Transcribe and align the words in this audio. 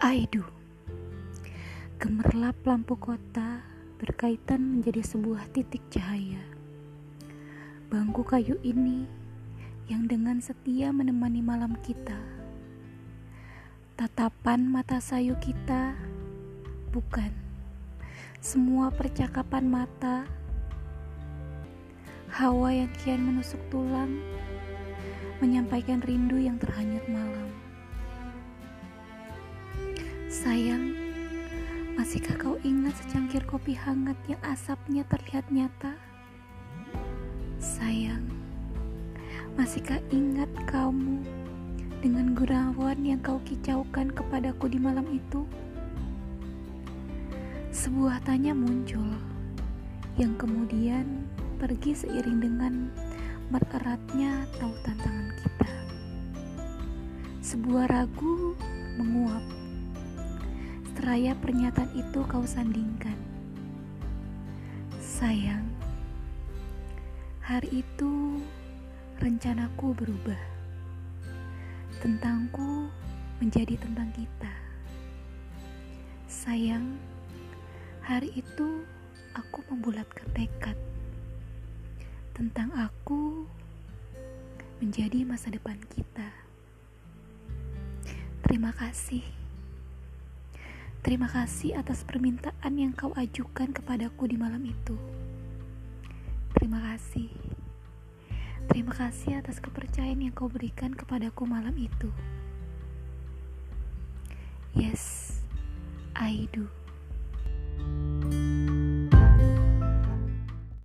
Aidu. 0.00 0.40
Gemerlap 2.00 2.56
lampu 2.64 2.96
kota 2.96 3.60
berkaitan 4.00 4.64
menjadi 4.64 5.04
sebuah 5.04 5.52
titik 5.52 5.84
cahaya. 5.92 6.40
Bangku 7.92 8.24
kayu 8.24 8.56
ini 8.64 9.04
yang 9.92 10.08
dengan 10.08 10.40
setia 10.40 10.88
menemani 10.88 11.44
malam 11.44 11.76
kita. 11.84 12.16
Tatapan 14.00 14.72
mata 14.72 15.04
sayu 15.04 15.36
kita 15.36 15.92
bukan 16.96 17.28
Semua 18.40 18.88
percakapan 18.88 19.68
mata. 19.68 20.24
Hawa 22.32 22.72
yang 22.72 22.92
kian 23.04 23.20
menusuk 23.20 23.60
tulang 23.68 24.16
Menyampaikan 25.44 26.00
rindu 26.00 26.40
yang 26.40 26.56
terhanyut 26.56 27.04
malam 27.04 27.69
Sayang, 30.30 30.94
masihkah 31.98 32.38
kau 32.38 32.54
ingat 32.62 32.94
secangkir 33.02 33.42
kopi 33.50 33.74
hangat 33.74 34.14
yang 34.30 34.38
asapnya 34.46 35.02
terlihat 35.10 35.42
nyata? 35.50 35.98
Sayang, 37.58 38.30
masihkah 39.58 39.98
ingat 40.14 40.46
kamu 40.70 41.26
dengan 41.98 42.30
gurauan 42.38 43.02
yang 43.02 43.18
kau 43.26 43.42
kicaukan 43.42 44.14
kepadaku 44.14 44.70
di 44.70 44.78
malam 44.78 45.02
itu? 45.10 45.42
Sebuah 47.74 48.22
tanya 48.22 48.54
muncul 48.54 49.18
yang 50.14 50.38
kemudian 50.38 51.26
pergi 51.58 52.06
seiring 52.06 52.38
dengan 52.38 52.86
mereratnya 53.50 54.46
tautan 54.62 54.94
tangan 54.94 55.30
kita. 55.42 55.74
Sebuah 57.42 57.90
ragu 57.90 58.54
menguap 58.94 59.59
Seraya 61.10 61.34
pernyataan 61.42 61.90
itu 61.98 62.22
kau 62.30 62.46
sandingkan. 62.46 63.18
Sayang, 65.02 65.66
hari 67.42 67.82
itu 67.82 68.38
rencanaku 69.18 69.90
berubah. 69.90 70.38
Tentangku 71.98 72.86
menjadi 73.42 73.74
tentang 73.82 74.14
kita. 74.14 74.54
Sayang, 76.30 76.94
hari 78.06 78.30
itu 78.38 78.86
aku 79.34 79.66
membulatkan 79.66 80.30
tekad 80.30 80.78
tentang 82.38 82.70
aku 82.70 83.50
menjadi 84.78 85.26
masa 85.26 85.50
depan 85.50 85.74
kita. 85.90 86.30
Terima 88.46 88.70
kasih. 88.78 89.39
Terima 91.00 91.32
kasih 91.32 91.80
atas 91.80 92.04
permintaan 92.04 92.76
yang 92.76 92.92
kau 92.92 93.16
ajukan 93.16 93.72
kepadaku 93.72 94.28
di 94.28 94.36
malam 94.36 94.60
itu. 94.68 95.00
Terima 96.52 96.76
kasih. 96.92 97.32
Terima 98.68 98.92
kasih 98.92 99.40
atas 99.40 99.64
kepercayaan 99.64 100.20
yang 100.20 100.36
kau 100.36 100.52
berikan 100.52 100.92
kepadaku 100.92 101.48
malam 101.48 101.72
itu. 101.80 102.12
Yes, 104.76 105.40
I 106.12 106.46
do. 106.52 106.68